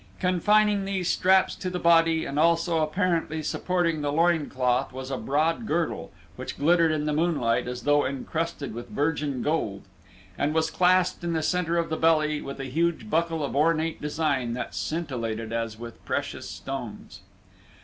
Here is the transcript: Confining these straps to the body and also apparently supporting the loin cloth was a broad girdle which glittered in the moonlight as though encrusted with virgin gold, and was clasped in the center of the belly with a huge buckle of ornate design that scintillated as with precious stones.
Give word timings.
Confining 0.19 0.85
these 0.85 1.07
straps 1.07 1.53
to 1.53 1.69
the 1.69 1.77
body 1.77 2.25
and 2.25 2.39
also 2.39 2.81
apparently 2.81 3.43
supporting 3.43 4.01
the 4.01 4.11
loin 4.11 4.49
cloth 4.49 4.91
was 4.91 5.11
a 5.11 5.17
broad 5.19 5.67
girdle 5.67 6.11
which 6.37 6.57
glittered 6.57 6.91
in 6.91 7.05
the 7.05 7.13
moonlight 7.13 7.67
as 7.67 7.83
though 7.83 8.03
encrusted 8.03 8.73
with 8.73 8.89
virgin 8.89 9.43
gold, 9.43 9.83
and 10.39 10.55
was 10.55 10.71
clasped 10.71 11.23
in 11.23 11.33
the 11.33 11.43
center 11.43 11.77
of 11.77 11.89
the 11.89 11.97
belly 11.97 12.41
with 12.41 12.59
a 12.59 12.63
huge 12.65 13.11
buckle 13.11 13.43
of 13.45 13.55
ornate 13.55 14.01
design 14.01 14.53
that 14.53 14.73
scintillated 14.73 15.53
as 15.53 15.77
with 15.77 16.03
precious 16.03 16.49
stones. 16.49 17.19